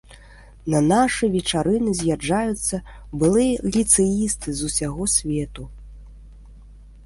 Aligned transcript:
На 0.73 0.79
нашы 0.91 1.27
вечарыны 1.33 1.91
з'язджаюцца 1.99 2.77
былыя 3.23 3.69
ліцэісты 3.77 4.49
з 4.61 4.73
усяго 4.73 5.03
свету. 5.21 5.63